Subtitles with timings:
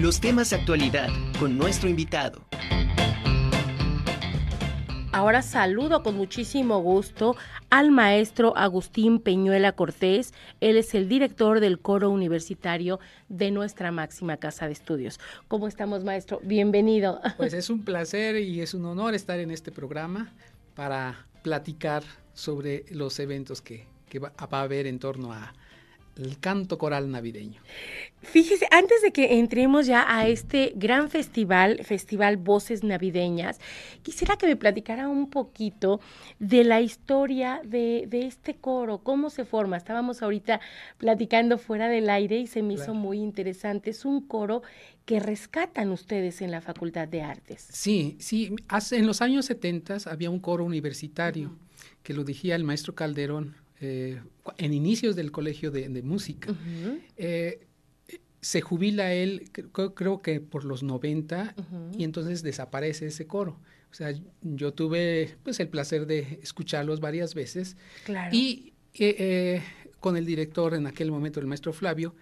[0.00, 1.08] Los temas de actualidad
[1.40, 2.44] con nuestro invitado.
[5.10, 7.34] Ahora saludo con muchísimo gusto
[7.68, 10.34] al maestro Agustín Peñuela Cortés.
[10.60, 15.18] Él es el director del coro universitario de nuestra máxima casa de estudios.
[15.48, 16.38] ¿Cómo estamos, maestro?
[16.44, 17.20] Bienvenido.
[17.36, 20.32] Pues es un placer y es un honor estar en este programa
[20.76, 22.04] para platicar
[22.34, 23.88] sobre los eventos que,
[24.20, 25.54] va a haber en torno a
[26.18, 27.60] el canto coral navideño.
[28.20, 33.60] Fíjese, antes de que entremos ya a este gran festival, Festival Voces Navideñas,
[34.02, 36.00] quisiera que me platicara un poquito
[36.38, 39.76] de la historia de, este coro, cómo se forma.
[39.76, 40.60] Estábamos ahorita
[40.98, 43.90] platicando fuera del aire y se me hizo muy interesante.
[43.90, 44.62] Es un coro
[45.04, 47.66] que rescatan ustedes en la Facultad de Artes.
[47.70, 48.54] Sí, sí.
[48.68, 51.56] Hace, en los años 70 había un coro universitario
[52.02, 54.20] que lo dirigía el maestro Calderón eh,
[54.56, 56.54] en inicios del colegio de, música.
[57.16, 57.66] Eh,
[58.40, 59.50] se jubila él,
[59.94, 61.54] creo, que por los 90,
[61.96, 63.58] y entonces desaparece ese coro.
[63.90, 64.12] O sea,
[64.42, 67.76] yo tuve pues el placer de escucharlos varias veces.
[68.32, 69.62] Y eh,
[70.00, 72.14] con el director en aquel momento, el maestro Flavio,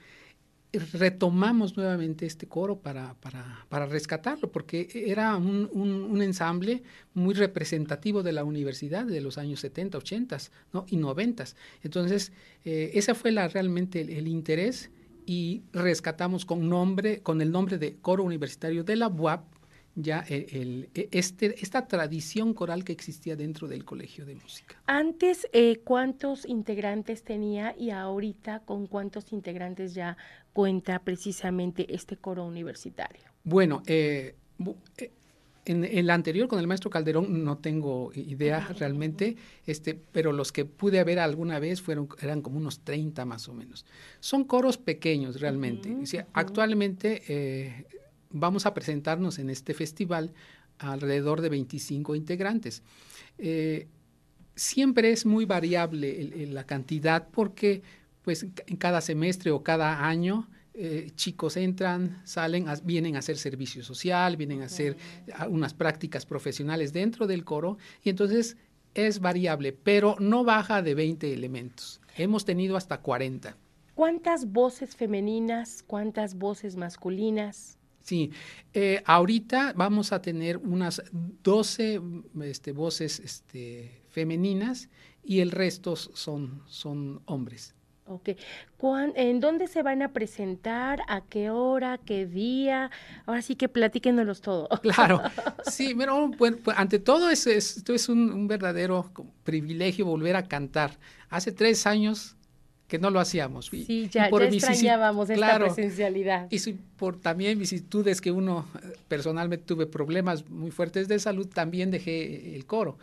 [0.78, 6.82] retomamos nuevamente este coro para, para, para rescatarlo, porque era un, un, ensamble
[7.14, 10.38] muy representativo de la universidad de los años 70, 80
[10.72, 10.86] ¿no?
[10.88, 11.44] y 90.
[11.82, 12.32] Entonces,
[12.64, 14.90] eh, ese fue la, realmente el, interés
[15.26, 19.55] y rescatamos con, nombre, con el nombre de Coro Universitario de la UAP
[19.96, 24.76] ya el, e, este, esta tradición coral que existía dentro del Colegio de Música.
[24.86, 30.16] Antes, eh, ¿cuántos integrantes tenía y ahorita con cuántos integrantes ya
[30.52, 33.22] cuenta precisamente este coro universitario?
[33.42, 34.34] Bueno, eh,
[34.98, 35.10] eh,
[35.64, 40.64] en el anterior con el maestro Calderón no tengo idea realmente, este, pero los que
[40.64, 43.84] pude ver alguna vez fueron eran como unos 30 más o menos.
[44.20, 45.96] Son coros pequeños realmente.
[46.34, 47.86] Actualmente
[48.30, 50.32] vamos a presentarnos en este festival
[50.78, 52.82] alrededor de 25 integrantes.
[53.38, 53.88] Eh,
[54.54, 57.82] siempre es muy variable la cantidad porque
[58.22, 63.82] pues en cada semestre o cada año eh, chicos entran, salen, vienen a hacer servicio
[63.82, 64.96] social, vienen a hacer
[65.48, 68.56] unas prácticas profesionales dentro del coro y entonces
[68.94, 72.00] es variable, pero no baja de 20 elementos.
[72.16, 73.56] Hemos tenido hasta 40.
[73.94, 77.75] ¿Cuántas voces femeninas, cuántas voces masculinas?
[78.06, 78.30] Sí,
[78.72, 82.00] eh, ahorita vamos a tener unas 12
[82.44, 84.88] este, voces este, femeninas
[85.24, 87.74] y el resto son, son hombres.
[88.04, 88.28] Ok.
[89.16, 91.00] ¿En dónde se van a presentar?
[91.08, 91.98] ¿A qué hora?
[91.98, 92.92] ¿Qué día?
[93.24, 94.68] Ahora sí que platíquenos todo.
[94.82, 95.20] Claro.
[95.68, 99.10] Sí, pero bueno, pues, ante todo es, esto es un, un, verdadero
[99.42, 100.96] privilegio volver a cantar.
[101.28, 102.36] Hace tres años
[102.88, 103.66] que no lo hacíamos.
[103.66, 106.46] Sí, ya, por extrañábamos esta presencialidad.
[106.50, 106.58] Y
[106.96, 112.54] por también vicisitudes que uno eh, personalmente tuve problemas muy fuertes de salud, también dejé
[112.54, 112.96] el coro.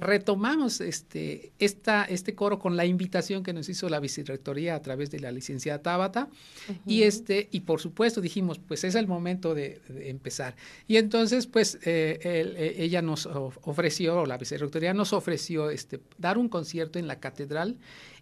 [0.00, 5.10] Retomamos este, esta, este coro con la invitación que nos hizo la vicerrectoría a través
[5.10, 6.28] de la licenciada Tabata
[6.86, 10.54] y, este, y por supuesto dijimos, pues es el momento de, empezar.
[10.86, 16.38] Y entonces, pues eh, eh, ella nos ofreció, o la vicerrectoría nos ofreció este, dar
[16.38, 17.76] un concierto en la catedral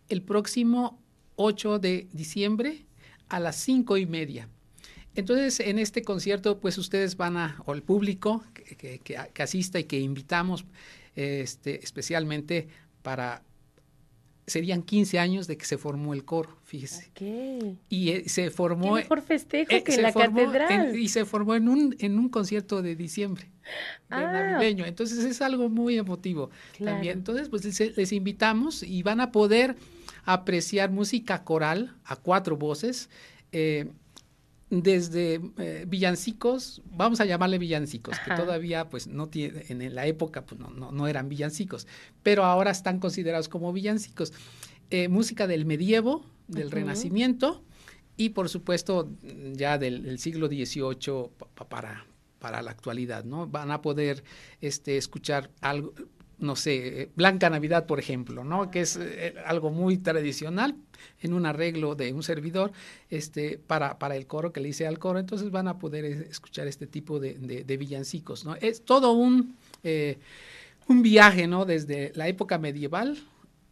[0.09, 1.01] el próximo
[1.37, 2.87] 8 de diciembre
[3.29, 4.49] a las cinco y media.
[5.15, 9.85] Entonces, en este concierto, pues ustedes van a, o el público que, que, asista y
[9.85, 10.67] que invitamos
[11.15, 12.69] este, especialmente
[13.03, 13.43] para,
[14.47, 17.11] serían 15 años de que se formó el coro, fíjese.
[17.89, 18.99] Y eh, se formó...
[19.09, 20.97] por festejo eh, que en la catedral.
[20.97, 23.49] y se formó en un, en un concierto de diciembre.
[24.11, 24.21] Ah.
[24.21, 24.85] navideño.
[24.85, 26.51] Entonces es algo muy emotivo
[26.83, 27.19] también.
[27.19, 27.65] Entonces, pues
[27.97, 29.77] les, invitamos y van a poder
[30.27, 33.09] apreciar música coral a cuatro voces.
[33.53, 33.91] Eh,
[34.69, 40.45] desde eh, villancicos, vamos a llamarle villancicos, que todavía pues no tiene, en la época
[40.45, 41.87] pues no, no, eran villancicos,
[42.25, 44.33] pero ahora están considerados como villancicos.
[44.91, 47.63] Eh, música del medievo, del renacimiento
[48.17, 49.09] y por supuesto
[49.53, 51.31] ya del, siglo XVIII
[51.69, 52.05] para,
[52.41, 53.47] para la actualidad, ¿no?
[53.47, 54.25] Van a poder
[54.61, 55.95] este, escuchar algo,
[56.39, 58.71] no sé, Blanca Navidad, por ejemplo, ¿no?
[58.71, 60.77] Que es eh, algo muy tradicional
[61.21, 62.73] en un arreglo de un servidor
[63.09, 65.19] este, para, para el coro que le hice al coro.
[65.19, 68.55] Entonces van a poder eh, escuchar este tipo de, de, villancicos, ¿no?
[68.57, 70.19] Es todo un, eh,
[70.89, 71.65] un viaje, ¿no?
[71.65, 73.17] Desde la época medieval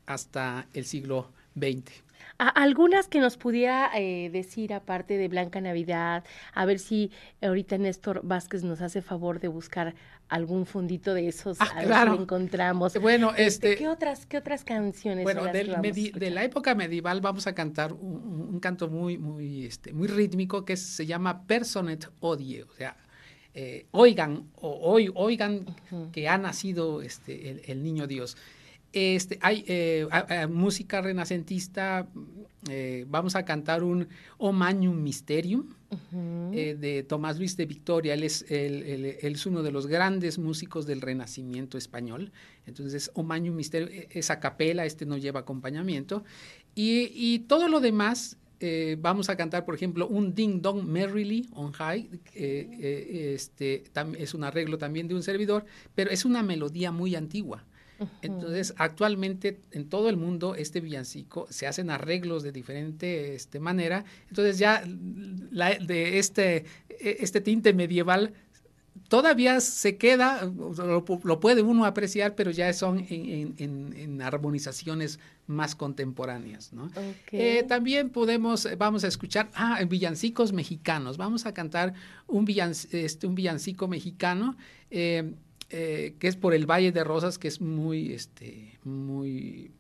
[0.07, 2.04] hasta el siglo XX.
[2.39, 7.11] Algunas que nos pudiera eh, decir aparte de Blanca Navidad, a ver si
[7.43, 9.95] ahorita Néstor Vázquez nos hace favor de buscar
[10.29, 12.95] algún fundito de esos, ah, a ver si encontramos.
[13.01, 15.25] Bueno, este, este, ¿qué otras, qué otras canciones?
[15.25, 20.65] Bueno, de la época medieval vamos a cantar un, canto muy, muy, este, muy rítmico
[20.65, 22.97] que se llama Personet Odie, o sea,
[23.53, 25.65] eh, oigan, o, oigan
[26.13, 28.37] que ha nacido este, el niño Dios.
[28.95, 30.07] Este, hay eh,
[30.49, 32.07] música renacentista,
[32.71, 34.07] eh, vamos a cantar un
[34.39, 35.75] O Magnum Mysterium
[36.53, 38.15] eh, de Tomás Luis de Victoria.
[38.15, 42.31] Él es, es, uno de los grandes músicos del Renacimiento español.
[42.67, 46.23] Entonces, O Magnum Mysterium es a capela, este no lleva acompañamiento.
[46.77, 48.37] Y, todo lo demás
[48.99, 53.85] vamos a cantar, por ejemplo, un Ding Dong Merrily on High, este,
[54.19, 55.67] es un arreglo también de un servidor,
[55.97, 57.65] pero es una melodía muy antigua.
[58.23, 64.05] Entonces, actualmente en todo el mundo este villancico se hacen arreglos de diferente este, manera.
[64.29, 68.33] Entonces ya de este, e, este tinte medieval
[69.09, 76.73] todavía se queda, lo, puede uno apreciar, pero ya son en, armonizaciones más contemporáneas.
[77.31, 81.17] Eh, también podemos, vamos a escuchar, ah, villancicos mexicanos.
[81.17, 81.95] Vamos a cantar
[82.27, 84.57] un, este, un villancico mexicano.
[84.91, 85.35] Eh,
[85.77, 89.73] eh, que es por el Valle de Rosas, que es muy, este, muy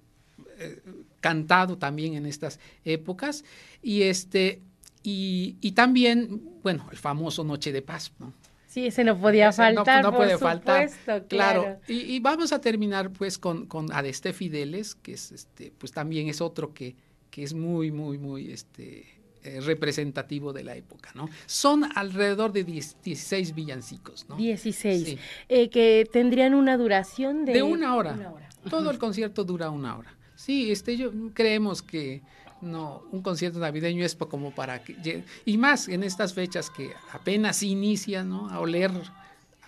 [0.58, 0.82] eh,
[1.20, 3.44] cantado también en estas épocas.
[3.81, 4.61] Y, este,
[5.05, 8.32] y, también, bueno, el famoso Noche de Paz, ¿no?
[8.67, 10.02] Sí, ese no podía faltar.
[10.02, 10.91] No, puede faltar.
[11.29, 11.79] Claro.
[11.87, 16.41] Y, vamos a terminar pues con, con Adeste Fideles, que es este, pues también es
[16.41, 16.96] otro que,
[17.31, 19.06] que es muy, muy, muy este,
[19.44, 21.29] eh, representativo de la época, ¿no?
[21.44, 24.37] Son alrededor de 16 villancicos, ¿no?
[24.37, 25.19] 16,
[25.50, 27.52] eh, que tendrían una duración de...
[27.52, 28.32] De una hora.
[28.70, 30.17] Todo el concierto dura una hora.
[30.35, 32.23] Sí, este, yo creemos que
[32.62, 35.25] no, un concierto navideño es como para que...
[35.44, 38.49] Y más en estas fechas que apenas inician, ¿no?
[38.49, 38.93] A oler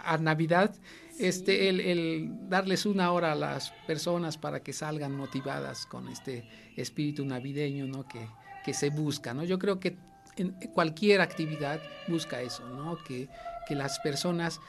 [0.03, 0.75] a Navidad,
[1.19, 6.49] este, el, el, darles una hora a las personas para que salgan motivadas con este
[6.77, 8.09] espíritu navideño, ¿no?
[8.09, 8.27] Que,
[8.67, 9.45] que se busca, ¿no?
[9.45, 9.97] Yo creo que
[10.75, 12.99] cualquier actividad busca eso, ¿no?
[13.05, 13.29] Que,
[13.69, 14.61] que las personas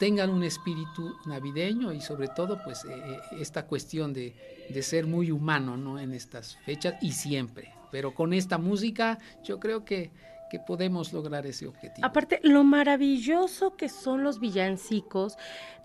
[0.00, 4.34] tengan un espíritu navideño y sobre todo pues eh, eh, esta cuestión de,
[4.68, 6.00] de, ser muy humano, ¿no?
[6.00, 7.72] En estas fechas y siempre.
[7.92, 10.10] Pero con esta música yo creo que,
[10.50, 12.04] que podemos lograr ese objetivo.
[12.04, 15.36] Aparte, lo maravilloso que son los villancicos,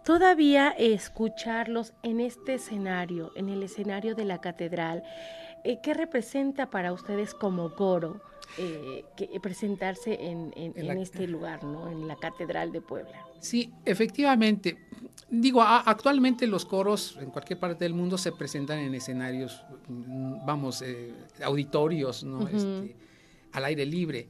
[0.04, 5.04] todavía escucharlos en este escenario, en el escenario de la catedral,
[5.64, 8.22] eh, ¿Qué representa para ustedes como coro
[8.58, 9.04] eh,
[9.42, 11.90] presentarse en, este lugar, ¿no?
[11.90, 13.26] en la Catedral de Puebla?
[13.40, 14.78] Sí, efectivamente.
[15.30, 20.82] Digo, actualmente los coros en cualquier parte del mundo se presentan en escenarios, mm, vamos,
[20.82, 21.14] eh,
[21.44, 22.48] auditorios, ¿no?
[22.48, 22.96] Este,
[23.52, 24.28] al aire libre.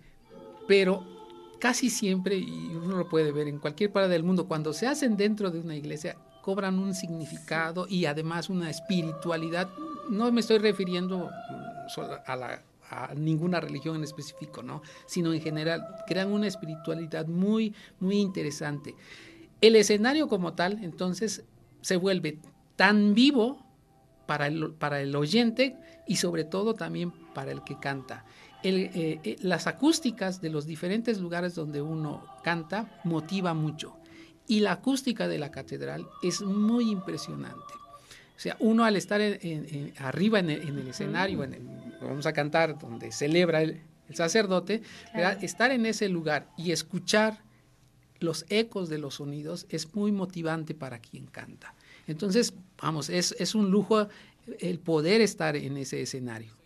[0.68, 1.04] Pero
[1.60, 5.16] casi siempre, y uno lo puede ver en cualquier parte del mundo, cuando se hacen
[5.16, 9.70] dentro de una iglesia, cobran un significado y además una espiritualidad
[10.10, 11.30] no me estoy refiriendo
[12.26, 12.60] a,
[13.16, 14.82] ninguna religión en específico, ¿no?
[15.06, 18.96] Sino en general, crean una espiritualidad muy, muy interesante.
[19.62, 21.44] El escenario como tal, entonces,
[21.82, 22.40] se vuelve
[22.76, 23.64] tan vivo
[24.26, 25.78] para el, para el oyente
[26.08, 28.26] y sobre todo también para el que canta.
[28.64, 33.96] Eh, eh, las acústicas de los diferentes lugares donde uno canta motiva mucho
[34.48, 37.74] y la acústica de la catedral es muy impresionante.
[38.40, 39.20] O sea, uno al estar
[39.98, 41.46] arriba en el, escenario,
[42.02, 43.82] vamos a cantar donde celebra el,
[44.14, 44.82] sacerdote,
[45.42, 47.44] estar en ese lugar y escuchar
[48.22, 51.76] los ecos de los sonidos es muy motivante para quien canta.
[52.08, 54.08] Entonces, vamos, es, es un lujo
[54.60, 56.59] el poder estar en ese escenario.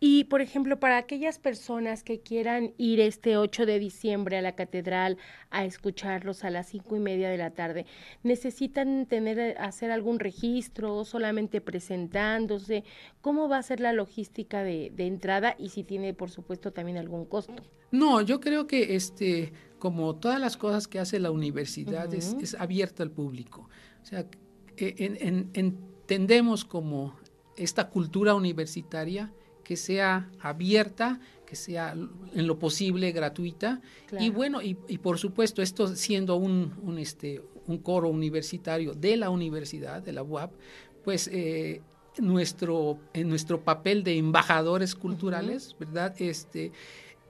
[0.00, 4.54] Y, por ejemplo, para aquellas personas que quieran ir este 8 de diciembre a la
[4.54, 5.18] catedral
[5.50, 7.86] a escucharlos a las cinco y media de la tarde,
[8.22, 12.84] ¿necesitan tener, hacer algún registro, solamente presentándose?
[13.20, 17.24] ¿Cómo va a ser la logística de, entrada y si tiene, por supuesto, también algún
[17.26, 17.62] costo?
[17.92, 22.54] No, yo creo que este, como todas las cosas que hace la universidad, es, es
[22.54, 23.68] abierta al público.
[24.02, 24.26] O sea,
[24.76, 27.14] e, entendemos como
[27.56, 29.32] esta cultura universitaria
[29.66, 33.80] que sea abierta, que sea en lo posible gratuita.
[34.16, 39.28] Y bueno, y, por supuesto, esto siendo un, un, este, un coro universitario de la
[39.28, 40.52] universidad, de la UAP,
[41.02, 41.82] pues eh,
[42.18, 46.14] nuestro, en nuestro papel de embajadores culturales, ¿verdad?
[46.16, 46.70] Este,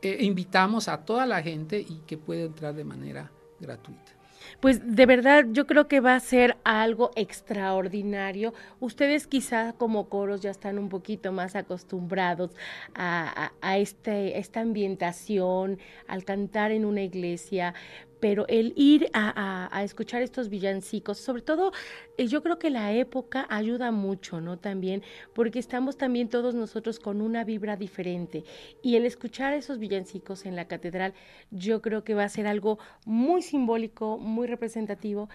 [0.02, 4.12] eh, invitamos a toda la gente y que puede entrar de manera gratuita.
[4.60, 8.54] Pues de verdad yo creo que va a ser algo extraordinario.
[8.80, 12.50] Ustedes quizás como coros ya están un poquito más acostumbrados
[12.94, 17.74] a, este, esta ambientación, al cantar en una iglesia,
[18.20, 21.72] pero el ir a, escuchar estos villancicos, sobre todo
[22.16, 24.58] eh, yo creo que la época ayuda mucho, ¿no?
[24.58, 25.02] También,
[25.34, 28.44] porque estamos también todos nosotros con una vibra diferente
[28.82, 31.14] y el escuchar esos villancicos en la catedral,
[31.50, 35.28] yo creo que va a ser algo muy simbólico, muy representativo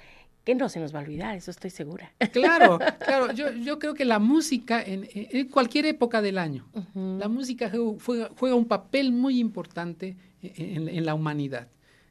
[0.44, 2.12] que no se nos va a olvidar, eso estoy segura.
[2.32, 7.72] Claro, claro, yo, creo que la música en, cualquier época del año, la música
[8.04, 11.68] juega, un papel muy importante en la humanidad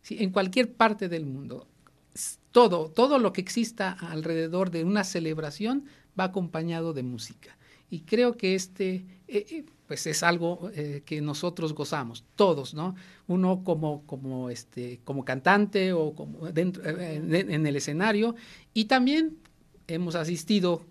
[0.08, 1.66] en cualquier parte del mundo.
[2.50, 5.84] Todo, todo lo que exista alrededor de una celebración
[6.18, 7.56] va acompañado de música.
[7.90, 12.94] Y creo que este, eh, eh, pues es algo eh, que nosotros gozamos, todos, ¿no?
[13.26, 18.36] Uno como, como, este, como cantante o como dentro, en, el escenario
[18.72, 19.38] y también
[19.88, 20.84] hemos asistido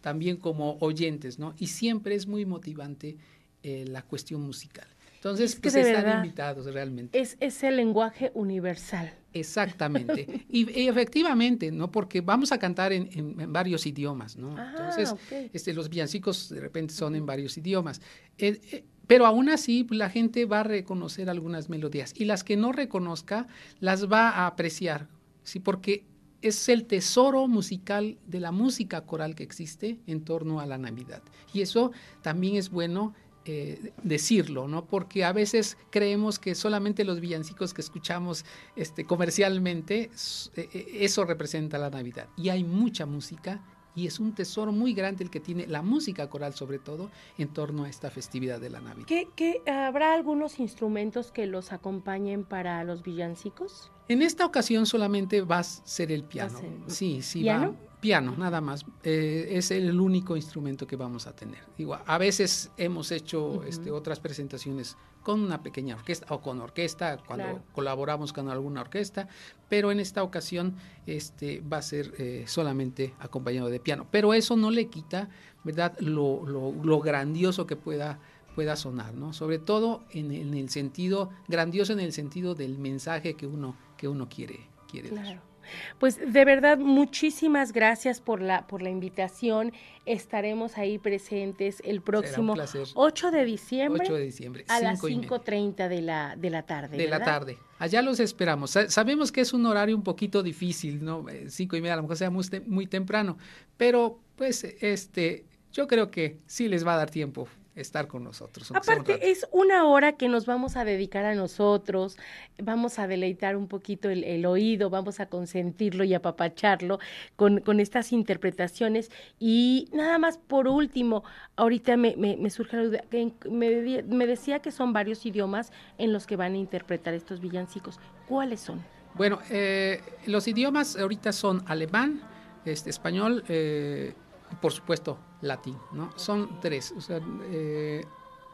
[0.00, 1.54] también como oyentes, ¿no?
[1.58, 3.16] Y siempre es muy motivante
[3.64, 4.86] la cuestión musical.
[5.24, 7.18] Entonces, pues están invitados realmente.
[7.18, 9.14] Es, es el lenguaje universal.
[9.32, 10.44] Exactamente.
[10.50, 11.90] y, efectivamente, ¿no?
[11.90, 14.54] Porque vamos a cantar en, varios idiomas, ¿no?
[14.58, 15.14] Ah, Entonces,
[15.54, 18.02] este, los villancicos de repente son en varios idiomas.
[18.36, 22.58] Eh, eh, pero aún así, la gente va a reconocer algunas melodías y las que
[22.58, 23.46] no reconozca
[23.80, 25.08] las va a apreciar,
[25.42, 25.58] ¿sí?
[25.58, 26.04] Porque
[26.42, 31.22] es el tesoro musical de la música coral que existe en torno a la Navidad.
[31.54, 33.14] Y eso también es bueno
[33.46, 34.86] eh, decirlo, ¿no?
[34.86, 40.10] Porque a veces creemos que solamente los villancicos que escuchamos este, comercialmente,
[40.56, 42.28] eh, eh, eso representa la Navidad.
[42.38, 43.62] Y hay mucha música
[43.94, 47.48] y es un tesoro muy grande el que tiene la música coral, sobre todo, en
[47.48, 49.06] torno a esta festividad de la Navidad.
[49.06, 53.92] ¿Qué, habrá algunos instrumentos que los acompañen para los villancicos?
[54.08, 56.60] En esta ocasión solamente va a ser el piano.
[56.86, 57.76] Sí, sí, ¿Piano?
[58.04, 58.84] Piano, nada más.
[59.02, 61.60] Eh, es el único instrumento que vamos a tener.
[61.78, 67.16] Digo, a veces hemos hecho este, otras presentaciones con una pequeña orquesta o con orquesta
[67.26, 69.26] cuando colaboramos con alguna orquesta,
[69.70, 70.74] pero en esta ocasión
[71.06, 74.06] este, va a ser eh, solamente acompañado de piano.
[74.10, 75.30] Pero eso no le quita,
[75.64, 78.18] ¿verdad?, lo, lo, grandioso que pueda
[78.54, 79.32] pueda sonar, ¿no?
[79.32, 84.28] Sobre todo en, el sentido, grandioso en el sentido del mensaje que uno, que uno
[84.28, 85.53] quiere, quiere dar.
[85.98, 89.72] Pues de verdad, muchísimas gracias por la, por la invitación.
[90.06, 92.54] Estaremos ahí presentes el próximo
[92.94, 94.08] 8 de diciembre.
[94.08, 94.64] de diciembre.
[94.68, 96.96] A las 5.30 de la, de la tarde.
[96.96, 97.58] De la tarde.
[97.78, 98.76] Allá los esperamos.
[98.88, 101.28] Sabemos que es un horario un poquito difícil, ¿no?
[101.28, 103.36] Eh, cinco y media, a lo mejor sea muy, muy temprano,
[103.76, 108.70] pero pues este, yo creo que sí les va a dar tiempo estar con nosotros.
[108.72, 112.16] Aparte, es una hora que nos vamos a dedicar a nosotros,
[112.62, 116.98] vamos a deleitar un poquito el, oído, vamos a consentirlo y apapacharlo
[117.36, 119.10] con, con, estas interpretaciones.
[119.38, 121.24] Y nada más por último,
[121.56, 126.12] ahorita me, me, surge la duda, que me, me decía que son varios idiomas en
[126.12, 127.98] los que van a interpretar estos villancicos.
[128.28, 128.82] ¿Cuáles son?
[129.14, 132.20] Bueno, eh, los idiomas ahorita son alemán,
[132.64, 134.14] este, español, eh,
[134.60, 136.10] por supuesto, latín, ¿no?
[136.16, 136.92] Son tres.
[136.96, 138.04] O sea, eh,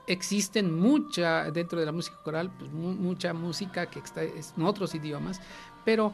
[0.06, 5.40] existen mucha, dentro de la música coral, pues, mucha música que está en otros idiomas,
[5.84, 6.12] pero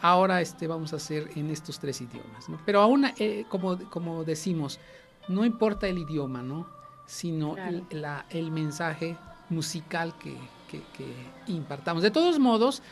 [0.00, 2.58] ahora este, vamos a hacer en estos tres idiomas, ¿no?
[2.64, 4.80] Pero aún, eh, como, como decimos,
[5.28, 6.66] no importa el idioma, ¿no?
[7.06, 9.16] Sino el, mensaje
[9.48, 10.36] musical que,
[10.68, 11.06] que, que
[11.46, 12.02] impartamos.
[12.02, 12.82] De todos modos,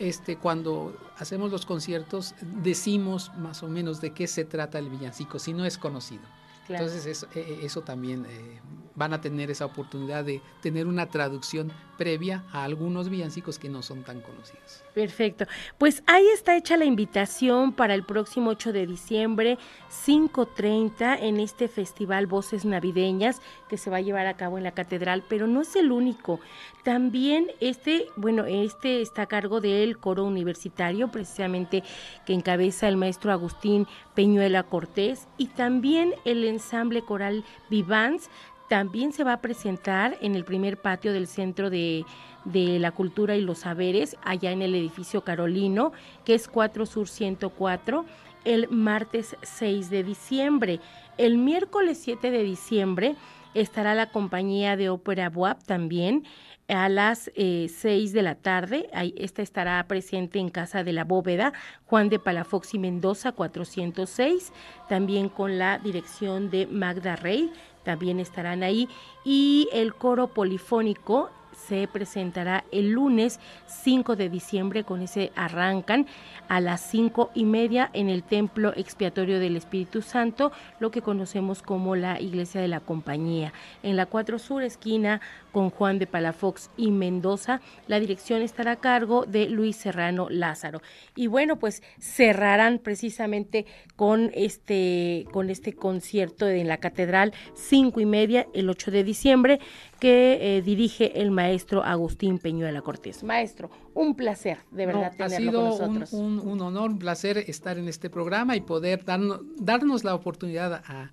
[0.00, 5.38] este, cuando hacemos los conciertos decimos más o menos de qué se trata el villancico,
[5.38, 6.22] si no es conocido.
[6.68, 8.60] Entonces eso, eh, eh, eso también eh,
[8.94, 13.82] van a tener esa oportunidad de tener una traducción previa a algunos villancicos que no
[13.82, 14.82] son tan conocidos.
[14.94, 15.44] Perfecto.
[15.76, 19.58] Pues ahí está hecha la invitación para el próximo 8 de diciembre,
[20.06, 24.72] 5.30, en este festival Voces Navideñas que se va a llevar a cabo en la
[24.72, 26.40] catedral, pero no es el único.
[26.82, 31.84] También este, bueno, este está a cargo del coro universitario, precisamente
[32.24, 38.30] que encabeza el maestro Agustín Peñuela Cortés, y también el ensamble coral Vivans
[38.70, 42.04] también se va a presentar en el primer patio del Centro de,
[42.44, 45.90] la Cultura y los Saberes, allá en el edificio Carolino,
[46.24, 48.04] que es 4 Sur 104,
[48.44, 50.78] el martes 6 de diciembre.
[51.18, 53.16] El miércoles 7 de diciembre
[53.54, 56.24] estará la compañía de ópera Boab también
[56.68, 58.88] a las eh, 6 de la tarde.
[58.92, 61.52] Ahí, esta estará presente en Casa de la Bóveda,
[61.86, 64.52] Juan de Palafox y Mendoza 406,
[64.88, 67.52] también con la dirección de Magda Rey
[67.82, 68.88] también estarán ahí.
[69.24, 71.30] Y el coro polifónico
[71.66, 76.06] se presentará el lunes 5 de diciembre, con ese arrancan
[76.48, 80.50] a las cinco y media en el Templo Expiatorio del Espíritu Santo,
[80.80, 83.52] lo que conocemos como la Iglesia de la Compañía.
[83.82, 85.20] En la 4 Sur, esquina
[85.52, 90.82] con Juan de Palafox y Mendoza, la dirección estará a cargo de Luis Serrano Lázaro.
[91.14, 98.06] Y bueno, pues cerrarán precisamente con este, con este concierto en la Catedral cinco y
[98.06, 99.60] media el 8 de diciembre
[99.98, 101.49] que eh, dirige el maestro
[101.84, 103.22] Agustín Peñuela Cortés.
[103.22, 106.12] Maestro, un placer, de verdad, tenerlo con nosotros.
[106.12, 110.82] Un, un, honor, un placer estar en este programa y poder darnos, darnos la oportunidad
[110.86, 111.12] a,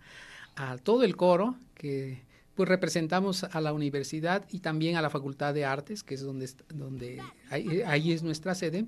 [0.55, 2.25] a todo el coro que
[2.55, 6.49] pues representamos a la universidad y también a la Facultad de Artes, que es donde,
[6.73, 8.85] donde ahí, ahí es nuestra sede,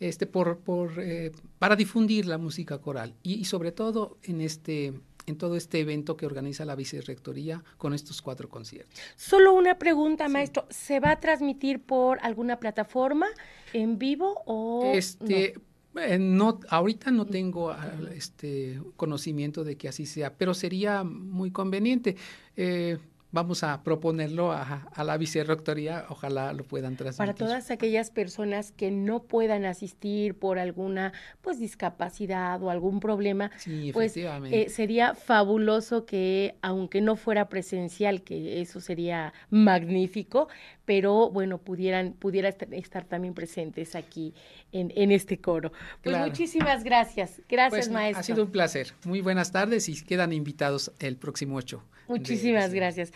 [0.00, 4.94] este, por, por, eh, para difundir la música coral y, y, sobre todo en este
[5.26, 8.98] en todo este evento que organiza la Vicerrectoría con estos cuatro conciertos.
[9.16, 10.66] Solo una pregunta, maestro.
[10.70, 13.26] ¿Se va a transmitir por alguna plataforma
[13.72, 15.62] en vivo o este no?
[15.96, 17.74] Eh, no ahorita no tengo
[18.12, 22.16] este conocimiento de que así sea, pero sería muy conveniente.
[22.56, 22.98] Eh,
[23.34, 27.18] vamos a proponerlo a, a, la vicerrectoría, ojalá lo puedan transmitir.
[27.18, 31.12] Para todas aquellas personas que no puedan asistir por alguna
[31.42, 38.22] pues discapacidad o algún problema, sí, pues eh, sería fabuloso que aunque no fuera presencial,
[38.22, 40.48] que eso sería magnífico,
[40.84, 44.34] pero bueno, pudieran pudiera estar también presentes aquí
[44.72, 45.70] en, en este coro.
[46.02, 46.26] Pues claro.
[46.26, 47.40] muchísimas gracias.
[47.48, 48.20] Gracias, pues, maestro.
[48.20, 48.92] Ha sido un placer.
[49.04, 51.82] Muy buenas tardes y quedan invitados el próximo 8.
[52.08, 53.12] Muchísimas gracias.